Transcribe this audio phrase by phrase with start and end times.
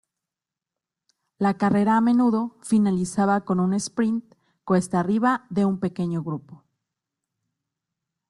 [1.37, 4.33] La carrera a menudo finalizaba con un "sprint"
[4.65, 6.63] cuesta arriba de un pequeño grupo.